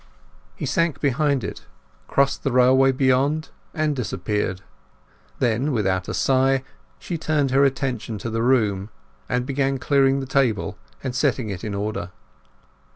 [0.55, 1.67] He sank behind it,
[2.07, 4.63] crossed the railway beyond, and disappeared.
[5.37, 6.63] Then, without a sigh,
[6.97, 8.89] she turned her attention to the room,
[9.29, 12.09] and began clearing the table and setting it in order.